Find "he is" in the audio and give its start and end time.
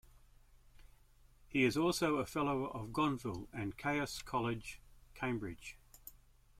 1.47-1.77